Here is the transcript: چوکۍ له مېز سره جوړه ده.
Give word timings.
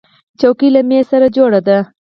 چوکۍ 0.39 0.67
له 0.75 0.81
مېز 0.89 1.05
سره 1.11 1.27
جوړه 1.35 1.59
ده. 1.67 1.77